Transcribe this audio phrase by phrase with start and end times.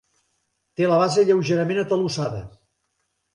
[0.79, 2.41] Té la base lleugerament atalussada.